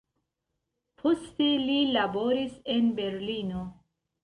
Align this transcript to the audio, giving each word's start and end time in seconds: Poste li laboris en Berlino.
Poste 1.01 1.51
li 1.67 1.77
laboris 1.99 2.59
en 2.79 2.91
Berlino. 3.03 3.65